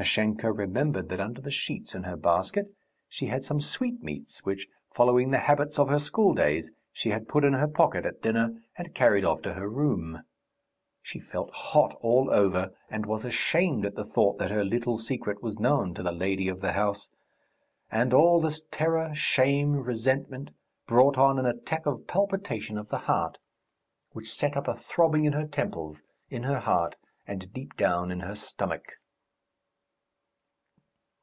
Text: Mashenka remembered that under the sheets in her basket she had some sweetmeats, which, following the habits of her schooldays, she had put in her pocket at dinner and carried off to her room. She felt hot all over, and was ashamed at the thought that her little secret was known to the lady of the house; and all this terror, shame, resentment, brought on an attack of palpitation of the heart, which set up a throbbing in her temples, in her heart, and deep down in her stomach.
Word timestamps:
Mashenka 0.00 0.52
remembered 0.52 1.08
that 1.08 1.18
under 1.18 1.40
the 1.40 1.50
sheets 1.50 1.92
in 1.92 2.04
her 2.04 2.16
basket 2.16 2.72
she 3.08 3.26
had 3.26 3.44
some 3.44 3.60
sweetmeats, 3.60 4.44
which, 4.44 4.68
following 4.88 5.32
the 5.32 5.40
habits 5.40 5.76
of 5.76 5.88
her 5.88 5.98
schooldays, 5.98 6.70
she 6.92 7.08
had 7.08 7.26
put 7.26 7.42
in 7.44 7.54
her 7.54 7.66
pocket 7.66 8.06
at 8.06 8.22
dinner 8.22 8.62
and 8.76 8.94
carried 8.94 9.24
off 9.24 9.42
to 9.42 9.54
her 9.54 9.68
room. 9.68 10.22
She 11.02 11.18
felt 11.18 11.50
hot 11.50 11.96
all 12.00 12.30
over, 12.30 12.70
and 12.88 13.06
was 13.06 13.24
ashamed 13.24 13.84
at 13.84 13.96
the 13.96 14.04
thought 14.04 14.38
that 14.38 14.52
her 14.52 14.62
little 14.64 14.98
secret 14.98 15.42
was 15.42 15.58
known 15.58 15.94
to 15.94 16.04
the 16.04 16.12
lady 16.12 16.46
of 16.46 16.60
the 16.60 16.74
house; 16.74 17.08
and 17.90 18.14
all 18.14 18.40
this 18.40 18.62
terror, 18.70 19.12
shame, 19.16 19.74
resentment, 19.82 20.50
brought 20.86 21.18
on 21.18 21.40
an 21.40 21.46
attack 21.46 21.86
of 21.86 22.06
palpitation 22.06 22.78
of 22.78 22.88
the 22.88 22.98
heart, 22.98 23.38
which 24.12 24.32
set 24.32 24.56
up 24.56 24.68
a 24.68 24.76
throbbing 24.76 25.24
in 25.24 25.32
her 25.32 25.48
temples, 25.48 26.02
in 26.30 26.44
her 26.44 26.60
heart, 26.60 26.94
and 27.26 27.52
deep 27.52 27.76
down 27.76 28.12
in 28.12 28.20
her 28.20 28.36
stomach. 28.36 28.92